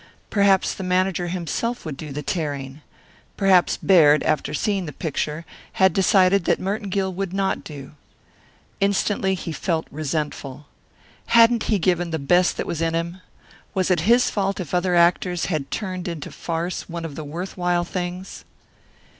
Perhaps 0.31 0.73
the 0.73 0.83
manager 0.83 1.27
himself 1.27 1.85
would 1.85 1.95
do 1.95 2.11
the 2.11 2.23
tearing. 2.23 2.81
Perhaps 3.37 3.77
Baird, 3.77 4.23
after 4.23 4.51
seeing 4.51 4.87
the 4.87 4.91
picture, 4.93 5.45
had 5.73 5.93
decided 5.93 6.45
that 6.45 6.59
Merton 6.59 6.89
Gill 6.89 7.13
would 7.13 7.33
not 7.33 7.63
do. 7.63 7.91
Instantly 8.79 9.35
he 9.35 9.51
felt 9.51 9.85
resentful. 9.91 10.65
Hadn't 11.27 11.65
he 11.69 11.77
given 11.77 12.09
the 12.09 12.17
best 12.17 12.57
that 12.57 12.65
was 12.65 12.81
in 12.81 12.95
him? 12.95 13.21
Was 13.75 13.91
it 13.91 13.99
his 14.09 14.31
fault 14.31 14.59
if 14.59 14.73
other 14.73 14.95
actors 14.95 15.45
had 15.53 15.69
turned 15.69 16.07
into 16.07 16.31
farce 16.31 16.89
one 16.89 17.05
of 17.05 17.13
the 17.13 17.23
worth 17.23 17.55
while 17.55 17.83
things? 17.83 18.43